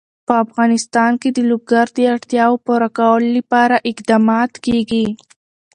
په 0.27 0.33
افغانستان 0.45 1.11
کې 1.21 1.29
د 1.33 1.39
لوگر 1.51 1.85
د 1.93 1.99
اړتیاوو 2.13 2.61
پوره 2.65 2.89
کولو 2.97 3.29
لپاره 3.37 3.75
اقدامات 3.91 4.51
کېږي. 4.65 5.05